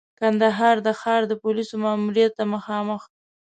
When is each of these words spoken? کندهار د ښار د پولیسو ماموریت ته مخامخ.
کندهار 0.19 0.75
د 0.87 0.87
ښار 0.99 1.21
د 1.27 1.33
پولیسو 1.43 1.75
ماموریت 1.85 2.31
ته 2.37 2.43
مخامخ. 2.53 3.01